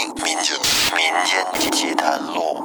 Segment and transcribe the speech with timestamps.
[0.00, 0.56] 民间
[0.96, 2.64] 民间奇谈录。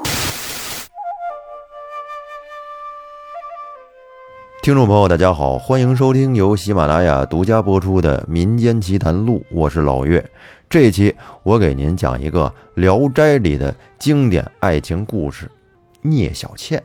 [4.64, 10.26] 听众朋友，大家好，欢迎收听由喜马拉雅独家播出的《民间奇谈录》，我是老岳。
[10.70, 11.14] 这一期
[11.44, 15.52] 我给您讲一个《聊斋》里的经典爱情故事——
[16.04, 16.82] 聂小倩。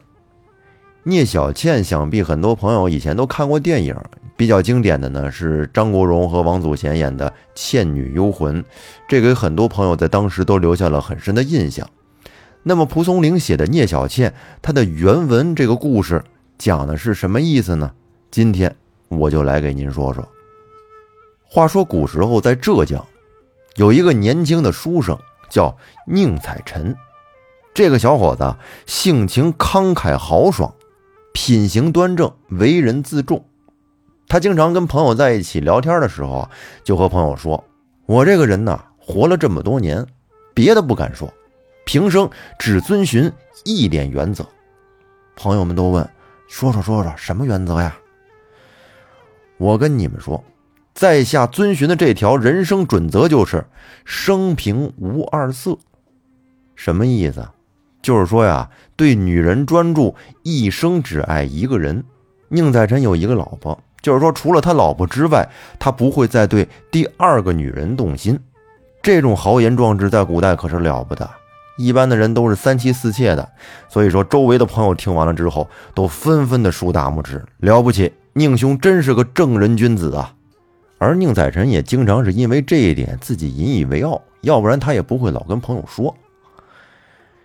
[1.04, 3.96] 聂小倩，想必很多朋友以前都看过电影，
[4.40, 8.62] 比较经典的呢是张国荣和王祖贤演的《倩女幽魂》，
[9.06, 11.86] 这给很多朋友在当时都留下了很深的印象。
[12.62, 16.24] 那么蒲松龄写的聂小倩，她的原文这个故事。
[16.56, 17.92] 讲的是什么意思呢？
[18.30, 18.74] 今天
[19.08, 20.26] 我就来给您说说。
[21.44, 23.04] 话说古时候在浙江，
[23.76, 25.18] 有一个年轻的书生
[25.50, 25.76] 叫
[26.06, 26.96] 宁采臣。
[27.74, 30.72] 这个小伙子性情慷慨豪爽，
[31.34, 33.44] 品行端正，为人自重。
[34.30, 36.48] 他经常跟朋友在一起聊天的时候，
[36.84, 37.64] 就和朋友说
[38.06, 40.06] ：“我这个人呢，活了这么多年，
[40.54, 41.28] 别的不敢说，
[41.84, 43.28] 平生只遵循
[43.64, 44.46] 一点原则。”
[45.34, 46.08] 朋友们都问。
[46.46, 47.96] 说说说说什么原则呀？
[49.56, 50.44] 我跟你们说，
[50.94, 53.64] 在下遵循的这条人生准则就是
[54.04, 55.76] 生平无二色。
[56.76, 57.48] 什么意思？
[58.00, 60.14] 就是说呀，对女人专注，
[60.44, 62.04] 一生只爱一个人。
[62.48, 65.48] 宁采臣有一个老婆，就是说除了他老婆之外，
[65.78, 68.38] 他不会再对第二个女人动心。
[69.02, 71.28] 这种豪言壮志在古代可是了不得。
[71.78, 73.48] 一般的人都是三妻四妾的，
[73.88, 80.34] 所以说周围的朋友听完了之后，都纷纷的竖大拇指，了不起，宁兄真是个正人君子啊！
[80.98, 86.14] 而宁采臣也经常是因为这一点自己引以为傲，要不然他也不会老跟朋友说。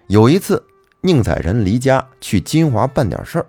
[0.08, 0.62] 有一次，
[1.00, 3.45] 宁采臣离家去金华办点事儿，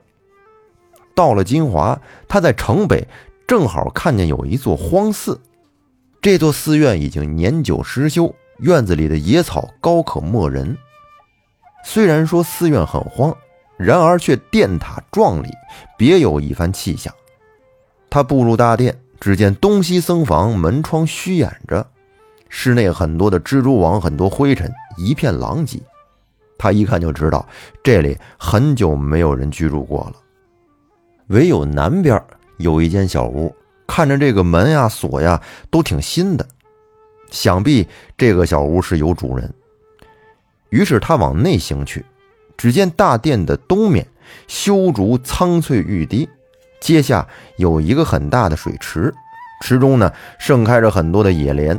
[1.17, 3.09] 到了金华，他在城北
[3.49, 5.41] 正好看见有一座荒寺，
[6.21, 8.33] 这座寺院已经年久失修。
[8.59, 10.77] 院子里的野草高可没人。
[11.85, 13.37] 虽然说寺院很荒，
[13.79, 15.49] 然而却殿塔壮丽，
[15.99, 17.13] 别有一番气象。
[18.11, 21.87] 他步入大殿，只见东西僧房门窗虚掩着，
[22.49, 25.81] 室内很多的蜘蛛网，很多灰尘，一片狼藉。
[26.59, 27.47] 他一看就知道
[27.83, 30.15] 这里很久没有人居住过了。
[31.29, 32.23] 唯有南边
[32.59, 33.55] 有一间小屋，
[33.87, 36.47] 看着这个门呀锁呀都挺新的。
[37.31, 39.53] 想必这个小屋是有主人，
[40.71, 42.05] 于是他往内行去。
[42.57, 44.07] 只见大殿的东面
[44.49, 46.29] 修竹苍翠欲滴，
[46.81, 47.27] 阶下
[47.57, 49.13] 有一个很大的水池，
[49.63, 51.79] 池中呢盛开着很多的野莲。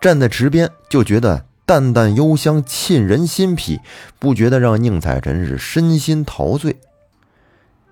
[0.00, 3.80] 站在池边，就觉得淡淡幽香沁人心脾，
[4.18, 6.76] 不觉得让宁采臣是身心陶醉。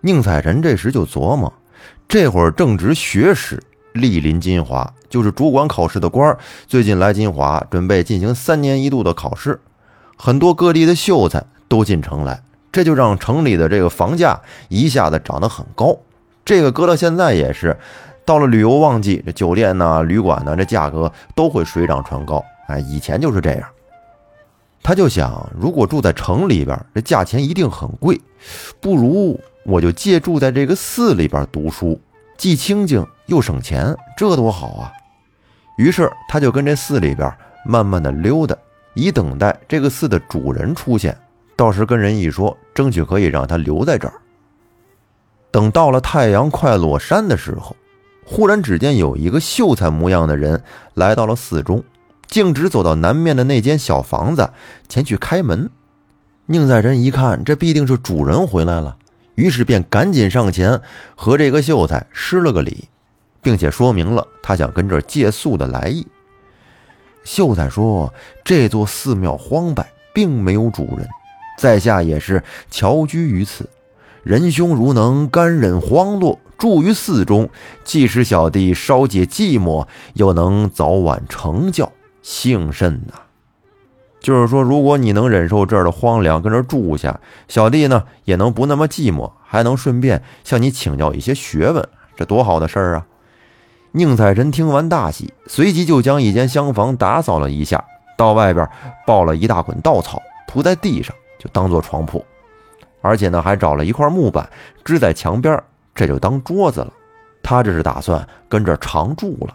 [0.04, 1.50] 宁采臣这时就琢磨，
[2.06, 3.58] 这会儿正值学时。
[3.94, 6.38] 莅临金华，就是主管考试的官儿。
[6.66, 9.58] 最近来金华，准备进行三年一度的考试。
[10.18, 14.38] 很多各地的秀才都进城来，这就让城里的这个房价
[14.68, 15.96] 一下子涨得很高。
[16.44, 17.74] 这个搁到现在也是，
[18.26, 22.44] 到了旅游旺季，这酒店呢、旅馆呢，这价格都会水涨船高。
[22.66, 23.66] 哎，以前就是这样。
[24.82, 28.20] 他就想，如果住在城里边，这价钱一定很贵，
[28.80, 32.00] 不如我就借住在这个寺里边读书。
[32.36, 34.92] 既清静又省钱，这多好啊！
[35.78, 37.32] 于是他就跟这寺里边
[37.64, 38.56] 慢慢的溜达，
[38.94, 41.16] 以等待这个寺的主人出现。
[41.56, 44.14] 到时跟人一说，争取可以让他留在这儿。
[45.52, 47.76] 等到了太阳快落山的时候，
[48.26, 50.60] 忽然只见有一个秀才模样的人
[50.94, 51.84] 来到了寺中，
[52.26, 54.50] 径直走到南面的那间小房子
[54.88, 55.70] 前去开门。
[56.46, 58.96] 宁在臣一看，这必定是主人回来了。
[59.34, 60.80] 于是便赶紧上前
[61.14, 62.88] 和这个秀才施了个礼，
[63.42, 66.06] 并且说明了他想跟这借宿的来意。
[67.24, 68.12] 秀才说
[68.44, 71.08] ：“这座寺庙荒败，并没有主人，
[71.58, 73.68] 在下也是侨居于此。
[74.22, 77.48] 仁兄如能甘忍荒落，住于寺中，
[77.82, 81.90] 既使小弟稍解寂寞，又能早晚成教，
[82.22, 83.14] 幸甚呐！”
[84.24, 91.86] 就是说，如果你能忍受这儿的荒凉，跟这儿住下，小弟呢也能不那么寂寞，还能顺便向你请教一些学问，
[92.16, 93.06] 这多好的事儿啊！
[93.92, 97.84] 宁采臣听完大喜，随即就将一间厢房打扫了一下，
[98.16, 98.66] 到外边
[99.06, 102.24] 抱了一大捆稻草铺在地上，就当做床铺，
[103.02, 104.48] 而且呢还找了一块木板
[104.86, 105.62] 支在墙边，
[105.94, 106.90] 这就当桌子了。
[107.42, 109.54] 他这是打算跟这儿常住了。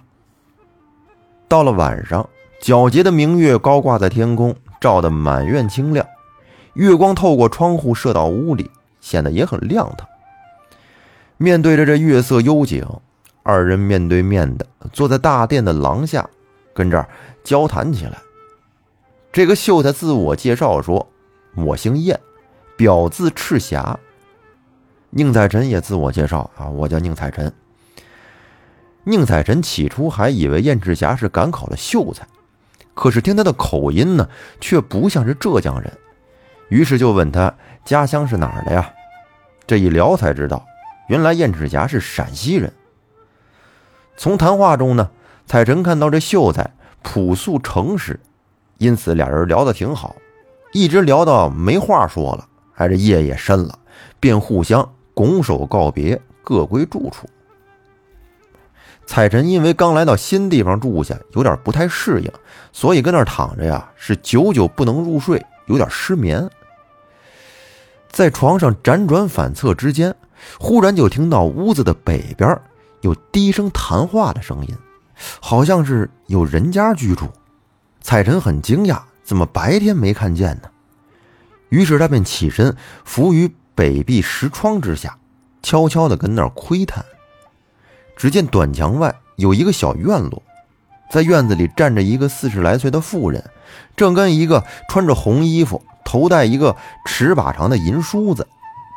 [1.47, 2.23] 到了晚上。
[2.61, 6.05] 皎洁的明月高挂在天空，照得满院清亮。
[6.73, 8.69] 月光透过窗户射到屋里，
[9.01, 10.07] 显得也很亮堂。
[11.37, 12.85] 面对着这月色幽景，
[13.43, 16.29] 二人面对面的坐在大殿的廊下，
[16.73, 17.07] 跟这儿
[17.43, 18.17] 交谈起来。
[19.31, 21.07] 这个秀才自我介绍说
[21.55, 22.19] ：“我姓燕，
[22.75, 23.97] 表字赤霞。”
[25.11, 27.51] 宁采臣也自我介绍啊，我叫宁采臣。
[29.05, 32.27] 宁采臣起初还以为燕赤霞是赶考的秀才，
[32.93, 34.27] 可是听他的口音呢，
[34.59, 35.91] 却不像是浙江人，
[36.69, 37.53] 于是就问他
[37.85, 38.91] 家乡是哪儿的呀？
[39.65, 40.65] 这一聊才知道，
[41.07, 42.71] 原来燕赤霞是陕西人。
[44.17, 45.09] 从谈话中呢，
[45.45, 46.69] 采臣看到这秀才
[47.01, 48.19] 朴素诚实，
[48.77, 50.15] 因此俩人聊得挺好，
[50.73, 53.79] 一直聊到没话说了，还是夜夜深了，
[54.19, 54.87] 便互相。
[55.13, 57.27] 拱手告别，各归住处。
[59.09, 62.31] 彩晨因为刚来到新地方住下，有点不太适应，
[62.71, 66.47] 所以跟那儿躺着呀，是久久不能入睡，有点失眠。
[68.11, 70.15] 在床上辗转反侧之间，
[70.59, 72.55] 忽然就听到屋子的北边
[73.01, 74.75] 有低声谈话的声音，
[75.41, 77.27] 好像是有人家居住。
[78.01, 80.69] 彩晨很惊讶，怎么白天没看见呢？
[81.69, 83.51] 于是他便起身伏于。
[83.73, 85.17] 北壁石窗之下，
[85.63, 87.03] 悄悄地跟那儿窥探。
[88.19, 90.43] 只见短墙外有一个小院落，
[91.09, 93.49] 在院子里站着一个四十来岁的妇人，
[93.95, 96.75] 正跟一个穿着红衣服、头戴一个
[97.05, 98.45] 尺把长的银梳子、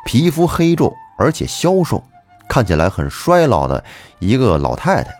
[0.05, 2.03] 皮肤黑皱而且消瘦、
[2.49, 3.81] 看起来很衰老的
[4.19, 5.15] 一个老太太，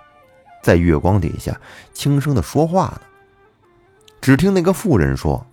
[0.62, 1.58] 在月光底下
[1.94, 3.02] 轻声的说话呢。
[4.20, 5.46] 只听那个妇人说：“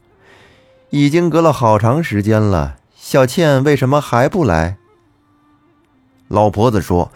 [0.91, 4.76] 已经隔了好长时间了。”小倩为什么还不来？
[6.29, 7.11] 老婆子说：“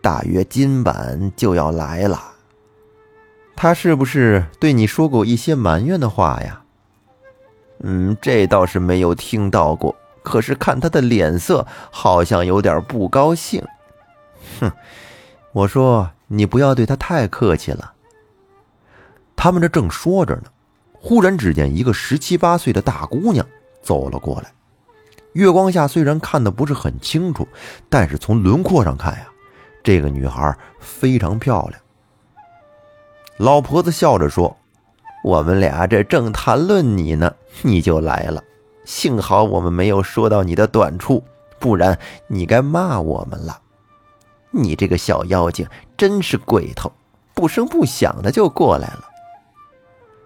[0.00, 2.20] 大约今晚就要来了。”
[3.56, 6.62] 他是不是对你说过一些埋怨的话呀？
[7.80, 9.94] 嗯，这倒是没有听到过。
[10.22, 13.64] 可是看他的脸色，好像有点不高兴。
[14.60, 14.70] 哼，
[15.52, 17.92] 我说你不要对他太客气了。
[19.34, 20.44] 他们这正说着呢，
[20.92, 23.46] 忽然只见一个十七八岁的大姑娘
[23.82, 24.52] 走了过来。
[25.32, 27.48] 月光下虽然看得不是很清楚，
[27.88, 29.26] 但是从轮廓上看呀，
[29.82, 31.80] 这个女孩非常漂亮。
[33.36, 34.56] 老婆子笑着说
[35.24, 38.42] ：“我们俩这正谈论你呢，你就来了。
[38.84, 41.24] 幸好我们没有说到你的短处，
[41.58, 43.60] 不然你该骂我们了。
[44.50, 45.66] 你这个小妖精
[45.96, 46.92] 真是鬼头，
[47.34, 49.04] 不声不响的就过来了。”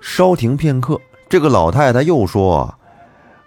[0.00, 2.74] 稍停片刻，这个老太太又说。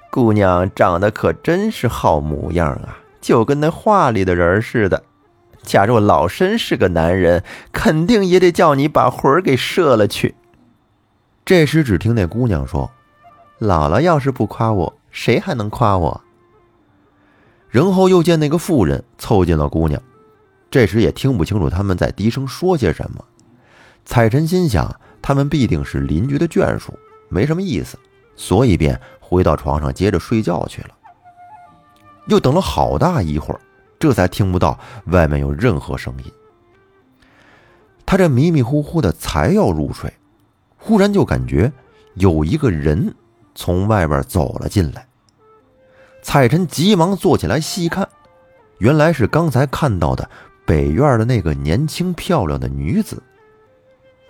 [0.09, 5.03] 姑娘长得可真是好模样啊，就跟那画里的人似的。
[5.67, 7.43] 假若老身是个男人，
[7.73, 10.33] 肯定也得叫你把魂儿给射了去。
[11.43, 12.89] 这时，只听那姑娘说
[13.59, 16.21] ：“姥姥要是不夸我，谁还能夸我？”
[17.69, 20.01] 然后又见那个妇人凑近了姑娘，
[20.71, 23.25] 这时也听不清楚他们在低声说些什么。
[24.05, 26.97] 彩臣心想，他们必定是邻居的眷属，
[27.27, 27.99] 没什么意思，
[28.37, 28.97] 所以便。
[29.19, 30.91] 回到床上，接着睡觉去了。
[32.27, 33.59] 又等了好大一会儿，
[33.99, 36.31] 这才听不到外面有任何声音。
[38.05, 40.13] 他这迷迷糊糊的才要入睡，
[40.77, 41.71] 忽然就感觉
[42.13, 43.13] 有一个人
[43.53, 45.07] 从外边走了进来。
[46.21, 48.07] 蔡晨急忙坐起来细看，
[48.79, 50.29] 原来是刚才看到的
[50.65, 53.21] 北院的那个年轻漂亮的女子。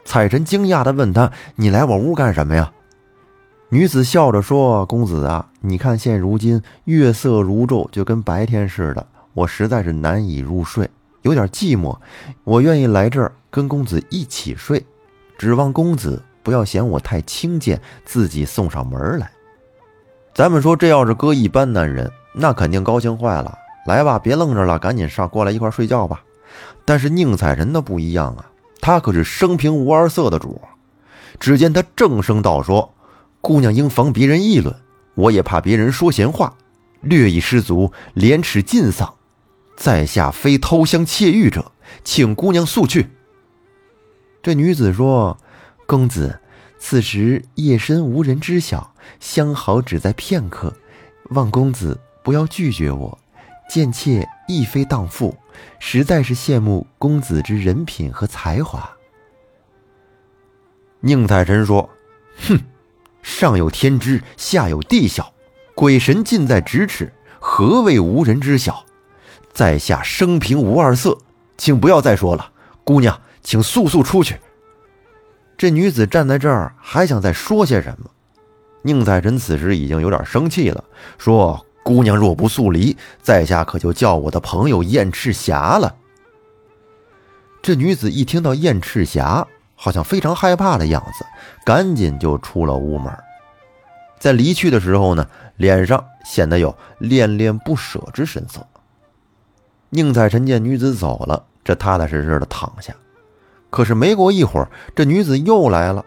[0.05, 2.71] 蔡晨惊讶的问他：“你来我屋干什么呀？”
[3.69, 9.05] 女子笑着说：“公子啊，你看现如今月色如昼，就跟白天似的，
[9.37, 10.89] 我实在是难以入睡，
[11.21, 11.95] 有点寂寞。
[12.43, 14.83] 我愿意来这儿跟公子一起睡，
[15.37, 19.29] 指望公子不要嫌我太轻贱，自己送上门来。
[20.33, 23.55] 咱们说，这要是搁一般男人，那肯定高兴坏了。
[23.85, 26.23] 来吧，别愣着了，赶紧上过来一块睡觉吧。
[26.83, 28.49] 但是宁采臣的不一样啊，
[28.81, 30.59] 他可是生平无二色的主。
[31.39, 32.91] 只见他正声道说。”
[33.39, 34.75] 姑娘应防别人议论，
[35.13, 36.55] 我也怕别人说闲话，
[37.01, 39.13] 略一失足，廉耻尽丧。
[39.77, 41.71] 在下非偷香窃玉者，
[42.03, 43.07] 请姑娘速去。
[44.41, 45.37] 这女子说
[45.85, 46.39] ：“公子，
[46.79, 50.75] 此时夜深无人知晓，相好只在片刻，
[51.29, 53.17] 望公子不要拒绝我。
[53.69, 55.37] 贱妾亦非荡妇，
[55.79, 58.89] 实在是羡慕公子之人品和才华。”
[61.01, 61.89] 宁采臣说
[62.49, 62.59] ：“哼。”
[63.21, 65.33] 上有天知，下有地晓，
[65.75, 68.85] 鬼神近在咫尺，何谓无人知晓？
[69.57, 71.17] 在下生平无二色，
[71.57, 72.51] 请不要再说了。
[72.83, 74.39] 姑娘，请速速出去。
[75.57, 78.07] 这女子站在这儿，还想再说些什么？
[78.83, 80.83] 宁采臣此时已经有点生气了，
[81.17, 85.95] 说：“姑娘若不速离，在下可就叫我的朋友燕赤霞了。”
[87.63, 89.47] 这女子一听到燕赤霞。
[89.79, 91.25] 好像非常害怕的样子，
[91.63, 93.11] 赶紧就出了屋门。
[94.19, 98.63] 在离去的时候呢，脸上显得有恋恋不舍之神色。
[99.89, 102.93] 宁采臣见女子走了，这踏踏实实的躺下。
[103.69, 106.03] 可是没过一会儿，这女子又来了，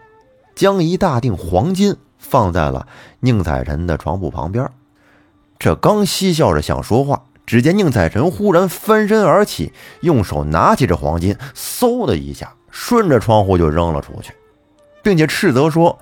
[0.55, 2.87] 将一大锭黄金放在了
[3.19, 4.69] 宁采臣的床铺旁边。
[5.57, 14.33] 这刚嬉笑着想说话，只见宁采臣忽然翻身而起，用手拿起这黄金，嗖的一下顺着窗户就扔了出去，
[15.03, 15.99] 并且斥责说：“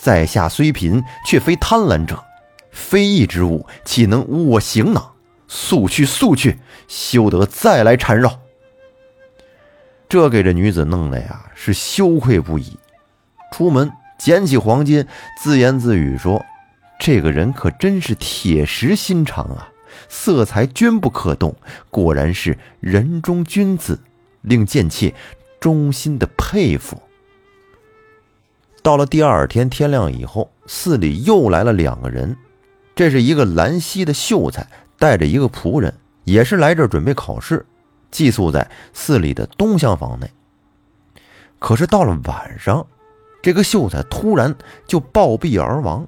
[0.00, 2.22] 在下虽贫，却非贪婪者，
[2.70, 5.10] 非义之物，岂能污我行囊？
[5.56, 6.58] 速去，速去，
[6.88, 8.40] 休得再来缠绕。”
[10.10, 12.76] 这给这女子弄的呀，是羞愧不已。
[13.52, 15.06] 出门捡起黄金，
[15.40, 16.44] 自言自语说
[16.98, 19.68] ：“这个人可真是铁石心肠啊，
[20.08, 21.54] 色彩均不可动，
[21.88, 24.00] 果然是人中君子，
[24.42, 25.14] 令贱妾
[25.60, 27.00] 衷心的佩服。”
[28.82, 32.36] 到了第二天天亮以后，寺里又来了两个人，
[32.96, 34.66] 这是一个兰溪的秀才，
[35.04, 35.92] 带着一个仆人，
[36.24, 37.66] 也是来这儿准备考试。
[38.10, 40.30] 寄宿在寺里的东厢房内。
[41.58, 42.86] 可是到了晚上，
[43.42, 44.54] 这个秀才突然
[44.86, 46.06] 就暴毙而亡。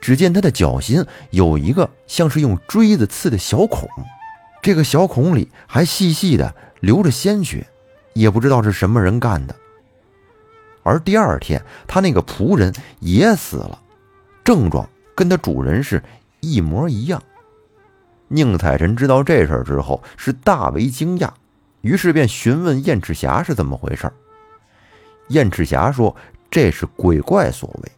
[0.00, 3.88] 只见他的脚心有一个像是用锥子刺的小孔，
[4.60, 7.64] 这个小孔里还细细的流着鲜血，
[8.12, 9.54] 也不知道是什么人干的。
[10.82, 13.78] 而第二天，他那个仆人也死了，
[14.42, 16.02] 症状跟他主人是
[16.40, 17.22] 一模一样。
[18.32, 21.28] 宁采臣知道这事儿之后，是大为惊讶。
[21.82, 24.10] 于是便询问燕赤霞是怎么回事
[25.28, 26.14] 燕赤霞说
[26.50, 27.92] ：“这是鬼怪所为。”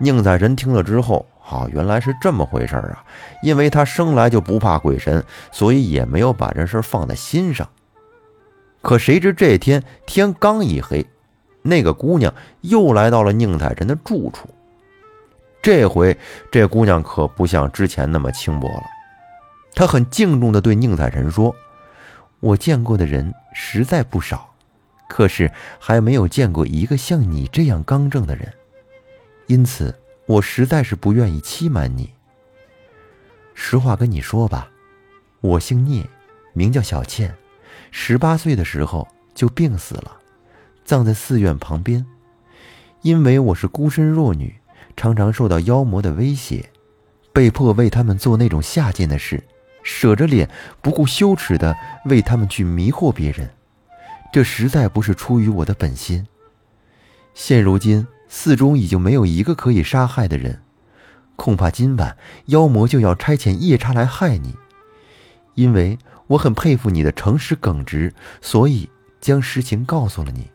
[0.00, 3.04] 宁采臣听了之后，啊，原来是这么回事啊！
[3.42, 7.68] 因为他生来就不怕鬼神，所以也没有把这事放在心上。
[8.80, 11.06] 可谁知这天天刚一黑，
[11.62, 14.48] 那个姑娘又来到了宁采臣的住处。
[15.60, 16.16] 这回
[16.50, 18.84] 这姑娘可不像之前那么轻薄了，
[19.74, 21.54] 他很敬重的对宁采臣说。
[22.40, 24.52] 我见过的人实在不少，
[25.08, 25.48] 可是
[25.78, 28.52] 还没有见过一个像你这样刚正的人，
[29.46, 32.12] 因此我实在是不愿意欺瞒你。
[33.54, 34.68] 实话跟你说吧，
[35.40, 36.04] 我姓聂，
[36.52, 37.32] 名叫小倩，
[37.92, 40.16] 十八岁的时候就病死了，
[40.84, 42.04] 葬在寺院旁边。
[43.02, 44.52] 因为我是孤身弱女，
[44.96, 46.70] 常常受到妖魔的威胁，
[47.32, 49.44] 被迫为他们做那种下贱的事。
[49.82, 50.48] 舍着脸，
[50.80, 53.50] 不顾羞耻的为他们去迷惑别人，
[54.32, 56.26] 这实在不是出于我的本心。
[57.34, 60.62] 现如今寺中已经没有一个可以杀害的人，
[61.36, 64.54] 恐怕今晚妖魔就要差遣夜叉来害你。
[65.54, 65.98] 因为
[66.28, 68.88] 我很佩服你的诚实耿直，所以
[69.20, 70.50] 将实情告诉了你。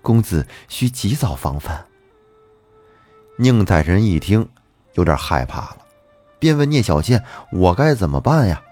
[0.00, 1.86] 公子需及早防范。
[3.38, 4.48] 宁采臣一听，
[4.94, 5.83] 有点害怕了。
[6.44, 8.62] 便问聂小倩：“我该怎么办呀？”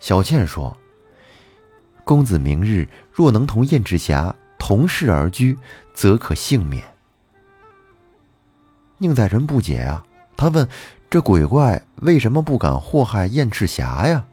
[0.00, 0.76] 小倩说
[2.04, 5.56] ：“公子明日若能同燕赤霞同室而居，
[5.94, 6.84] 则可幸免。”
[9.00, 10.04] 宁采臣不解啊，
[10.36, 10.68] 他问
[11.08, 14.26] ：“这鬼怪为什么不敢祸害燕赤霞呀？”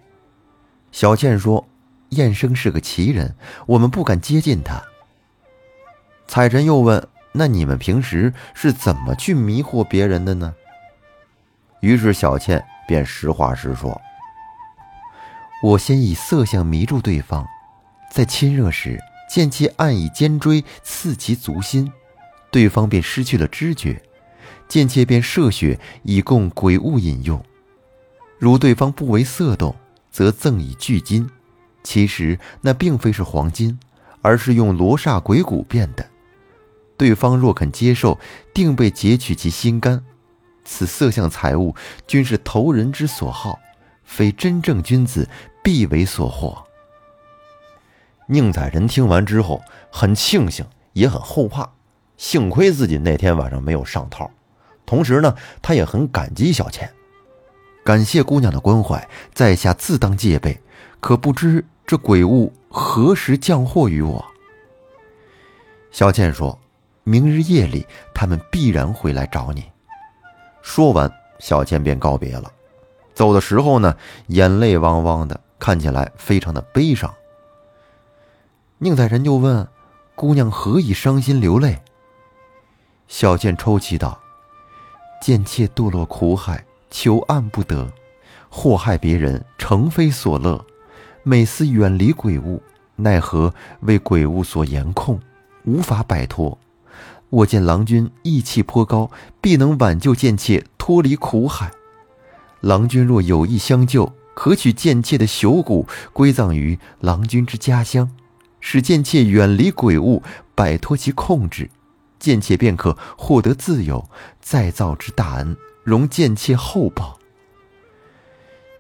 [0.91, 1.65] 小倩说
[2.11, 3.33] ：“燕生是个奇人，
[3.65, 4.83] 我们不敢接近他。”
[6.27, 10.53] 采臣又问：“那你们平时是怎么去迷惑别人的呢？”
[11.83, 14.01] 于是小倩便实话实说
[15.61, 17.45] ：“我先以色相迷住对方，
[18.09, 18.97] 在亲热时
[19.29, 21.91] 见其暗以尖锥刺其足心，
[22.49, 24.01] 对方便失去了知觉，
[24.69, 27.43] 间妾便射血以供鬼物饮用。
[28.39, 29.75] 如对方不为色动，
[30.09, 31.29] 则赠以巨金，
[31.83, 33.77] 其实那并非是黄金，
[34.21, 36.09] 而是用罗刹鬼骨变的。
[36.95, 38.17] 对方若肯接受，
[38.53, 40.01] 定被截取其心肝。”
[40.63, 41.75] 此色相财物，
[42.07, 43.59] 均是投人之所好，
[44.03, 45.27] 非真正君子
[45.63, 46.63] 必为所获。
[48.27, 51.69] 宁采臣听完之后，很庆幸，也很后怕。
[52.15, 54.31] 幸亏自己那天晚上没有上套，
[54.85, 56.89] 同时呢，他也很感激小倩，
[57.83, 60.57] 感谢姑娘的关怀，在下自当戒备。
[61.01, 64.23] 可不知这鬼物何时降祸于我？
[65.91, 66.57] 小倩说
[67.03, 69.65] ：“明日夜里，他们必然会来找你。”
[70.63, 72.51] 说完，小倩便告别了。
[73.13, 73.95] 走的时候呢，
[74.27, 77.13] 眼泪汪汪的，看起来非常的悲伤。
[78.79, 79.67] 宁采臣就问
[80.15, 81.79] ：“姑娘何以伤心流泪？”
[83.07, 84.19] 小倩抽泣道
[85.21, 87.87] ：“贱妾堕落苦海，求岸不得，
[88.49, 90.65] 祸害别人，诚非所乐。
[91.23, 92.61] 每思远离鬼物，
[92.95, 95.19] 奈何为鬼物所严控，
[95.65, 96.57] 无法摆脱。
[97.33, 99.09] 我见郎君义气颇高，
[99.41, 101.71] 必能挽救贱妾脱离苦海。
[102.61, 108.11] 郎君若有意相救，可取贱妾的朽骨归葬于郎君之家乡，
[108.59, 110.21] 使贱妾远离鬼物，
[110.53, 111.71] 摆脱其控制，
[112.19, 114.07] 贱妾便可获得自由，
[114.39, 117.17] 再造之大恩，容贱妾厚报。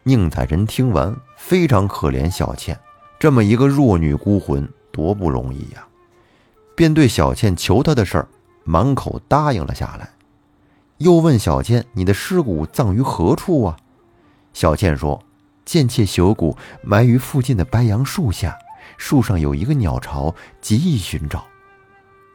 [0.03, 2.79] 宁采臣听完，非常可怜小倩，
[3.17, 5.87] 这么一个弱女孤魂，多不容易呀！
[6.75, 8.27] 便对小倩求她的事儿，
[8.63, 10.09] 满口答应了下来。
[10.97, 13.77] 又问小倩：“你的尸骨葬于何处啊？”
[14.53, 15.23] 小倩说
[15.65, 18.57] ：“贱妾朽骨埋于附近的白杨树下，
[18.97, 21.45] 树上有一个鸟巢，极易寻找。”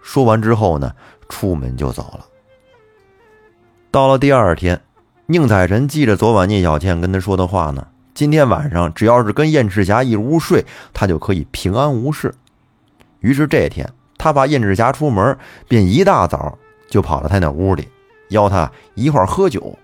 [0.02, 0.92] 说完之后呢，
[1.28, 2.26] 出门就走了。
[3.90, 4.80] 到了第二天。
[5.30, 7.88] 宁采臣记着昨晚聂小倩跟他说的话呢。
[8.14, 12.34] 今天晚上只要是跟燕赤霞一屋睡，他就可以平安无事。
[13.20, 16.58] 于是这天，他怕燕赤霞出门，便一大早
[16.90, 17.88] 就跑到他那屋里，
[18.30, 19.78] 邀他一块喝酒。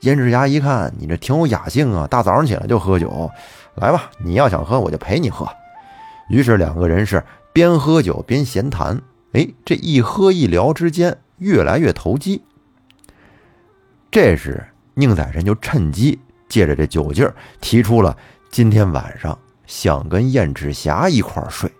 [0.00, 3.30] 燕赤霞一看，你这挺有雅兴啊，大早上起来就喝酒，
[3.74, 5.46] 来吧，你要想喝，我就陪你喝。
[6.30, 9.02] 于是两个人是边喝酒边闲谈。
[9.32, 12.42] 哎，这一喝一聊之间，越来越投机。
[14.10, 14.64] 这时，
[14.94, 18.16] 宁采臣就趁机借着这酒劲儿，提出了
[18.48, 21.70] 今天晚上想跟燕赤霞一块睡。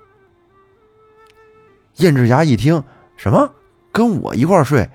[2.00, 2.82] 燕赤霞一听，
[3.16, 3.52] 什么
[3.92, 4.88] 跟我一块睡？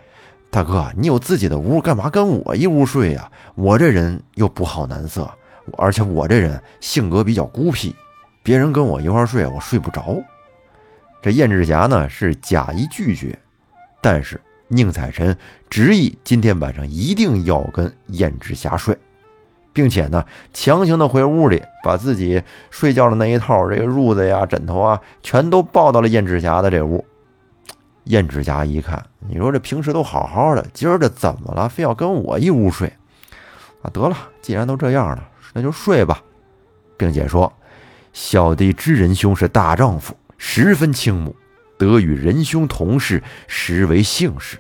[0.50, 3.32] 大哥，你有自己的屋，干嘛跟我一屋睡呀？
[3.56, 5.30] 我这人又不好男色，
[5.78, 7.96] 而且我这人性格比较孤僻，
[8.42, 10.22] 别人跟我一块睡，我睡不着。
[11.22, 13.38] 这燕赤霞呢是假意拒绝，
[14.02, 14.42] 但是。
[14.68, 15.38] 宁采臣
[15.70, 18.98] 执意今天晚上一定要跟燕赤霞睡，
[19.76, 22.42] 并且呢，强行的回屋里，把自己
[22.72, 27.06] 睡觉的那一套这个褥子呀、枕头啊，全都抱到了燕赤霞的这屋。
[28.06, 31.68] 燕赤霞一看，你说这平时都好好的，今儿这怎么了？
[31.68, 32.88] 非要跟我一屋睡？
[33.82, 36.22] 啊，得了，既然都这样了，那就睡吧，
[36.98, 37.52] 并且说
[38.14, 41.36] ：“小弟知仁兄是大丈夫，十分倾慕。”
[41.78, 44.58] 得与仁兄同事，实为幸事。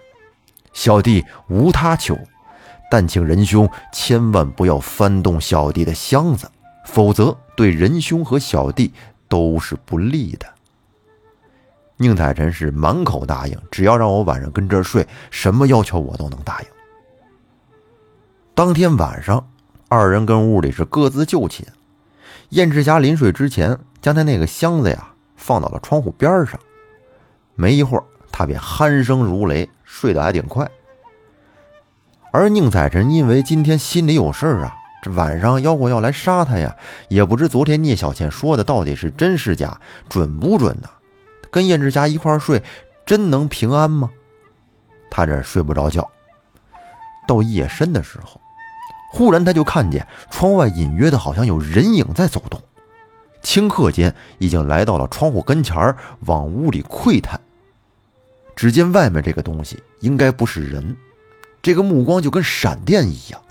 [0.73, 2.13] 小弟无他求，
[2.89, 6.49] 但请仁兄千万不要翻动小弟的箱子，
[6.85, 8.93] 否则对仁兄和小弟
[9.27, 10.45] 都是不利的。
[11.97, 16.67] 宁采臣是满口答应，只要让我晚上跟这儿睡，什么要求我都能答应。
[18.53, 19.49] 当天晚上，
[19.87, 21.65] 二人跟屋里是各自就寝。
[22.49, 26.59] 燕赤霞临睡之前，将他那个箱子呀放到了窗户边上。
[27.55, 30.69] 没一会儿，他便鼾声如雷，睡得还挺快。
[32.35, 36.75] 而宁采臣因为今天心里有事儿啊，这晚上妖怪要来杀他呀，
[37.07, 40.89] 也不知昨天聂小倩说的到底是真是假，准不准呢？
[41.49, 42.61] 跟燕赤霞一块睡，
[43.05, 44.09] 真能平安吗？
[45.09, 46.05] 他这睡不着觉。
[47.25, 48.41] 到夜深的时候，
[49.13, 52.61] 忽然他就看见窗外隐约的，好像有人影在走动。
[53.43, 55.95] 顷刻间，已经来到了窗户跟前儿，
[56.25, 57.39] 往屋里窥探。
[58.57, 60.97] 只见外面这个东西应该不是人，
[61.65, 63.41] 这个目光就跟闪电一样。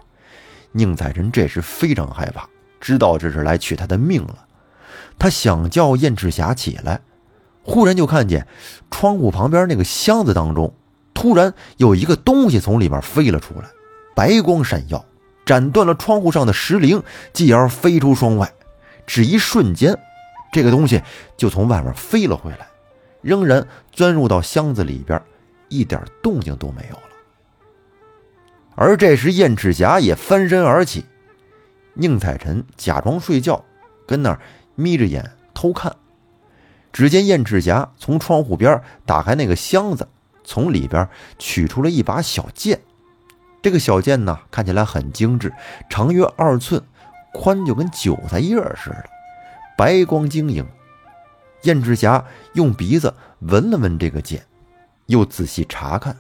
[0.71, 2.49] 宁采臣这时非常害怕，
[2.81, 4.47] 知道这是来取他的命了。
[5.19, 7.01] 他想叫燕赤霞起来，
[7.65, 8.47] 忽然就看见
[8.89, 10.73] 窗户旁边那个箱子当中，
[11.13, 13.69] 突然有一个东西从里面飞了出来，
[14.15, 15.05] 白光闪耀，
[15.45, 18.53] 斩断了窗户上的石灵，继而飞出窗外。
[19.09, 19.99] 只一瞬间，
[20.53, 21.03] 这个东西
[21.37, 22.69] 就从外面飞了回来。
[23.23, 25.21] 仍然钻入到箱子里边，
[25.69, 27.03] 一点动静都没有了。
[28.77, 31.05] 而这时，燕赤霞也翻身而起，
[31.95, 33.65] 宁采臣假装睡觉，
[34.07, 34.41] 跟那儿
[34.75, 35.95] 眯着眼偷看。
[36.93, 40.09] 只见燕赤霞从窗户边打开那个箱子，
[40.45, 41.09] 从里边
[41.39, 42.81] 取出了一把小剑。
[43.63, 45.53] 这个小剑呢，看起来很精致，
[45.89, 46.83] 长约二寸，
[47.33, 49.05] 宽就跟韭菜叶似的，
[49.77, 50.67] 白光晶莹。
[51.63, 54.45] 燕赤霞用鼻子闻了闻这个剑，
[55.07, 56.17] 又仔细查看，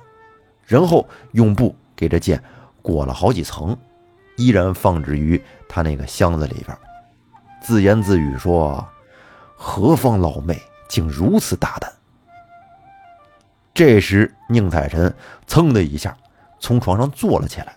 [0.64, 2.42] 然后用布给这剑
[2.82, 3.76] 裹了好几层，
[4.36, 6.76] 依然放置于他那个箱子里边，
[7.62, 8.86] 自言自语说
[9.56, 11.92] ：“何方老妹，竟如此大胆？”
[13.74, 15.12] 这时，宁采臣
[15.46, 16.16] 噌的一下
[16.60, 17.76] 从床上坐了起来，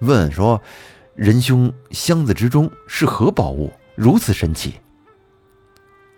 [0.00, 0.60] 问说
[1.16, 4.74] ：“仁兄，箱子之中是何宝物，如此神奇？”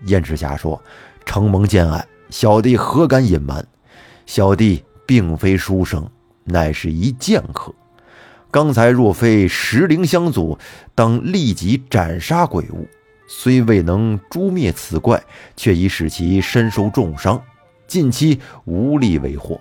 [0.06, 0.82] 燕赤霞说
[1.24, 3.66] ：“承蒙见爱，小弟何敢隐瞒？
[4.26, 6.08] 小弟并非书生，
[6.50, 7.74] 乃是一剑客。
[8.50, 10.58] 刚才若非石灵相阻，
[10.94, 12.88] 当立即斩杀鬼物。
[13.28, 15.22] 虽未能诛灭此怪，
[15.56, 17.40] 却已使其身受重伤，
[17.86, 19.60] 近期无力为祸。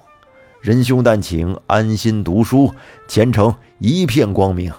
[0.60, 2.74] 仁兄但请安心读书，
[3.08, 4.74] 前程一片光明。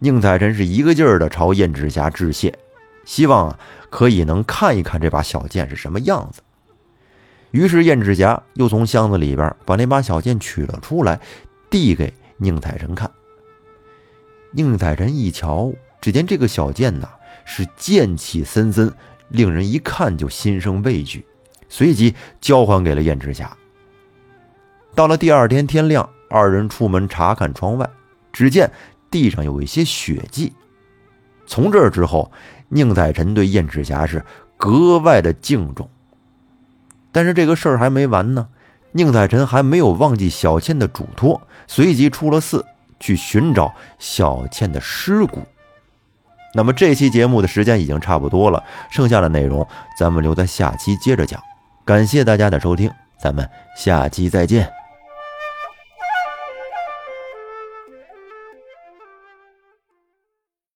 [0.00, 2.58] 宁采臣是一个劲儿的朝燕赤霞致谢，
[3.06, 6.42] 希望可以能看一看这把小剑是什么样子。
[7.54, 11.20] 于是燕赤霞又从箱子里边把那把小剑取了出来，
[11.70, 13.08] 递给宁采臣看。
[14.50, 17.08] 宁采臣一瞧，只见这个小剑呐
[17.44, 18.92] 是剑气森森，
[19.28, 21.24] 令人一看就心生畏惧，
[21.68, 23.56] 随即交还给了燕赤霞。
[24.92, 27.88] 到了第二天天亮，二人出门查看窗外，
[28.32, 28.68] 只见。
[29.12, 30.52] 地上有一些血迹，
[31.46, 32.32] 从这之后，
[32.68, 34.24] 宁采臣对燕赤霞是
[34.56, 35.88] 格外的敬重。
[37.14, 38.48] 但是这个事儿还没完呢，
[38.90, 42.66] 宁采臣还没有忘记小倩的嘱托，随即出了寺
[42.98, 45.42] 去寻找小倩的尸骨。
[46.54, 49.66] 那么这期节目的时间已经差不多了，剩下的内容
[49.98, 51.40] 咱们留在下期接着讲。
[51.84, 54.83] 感谢大家的收听，咱们下期再见。